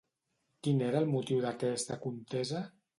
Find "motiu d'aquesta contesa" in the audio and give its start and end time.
1.17-2.69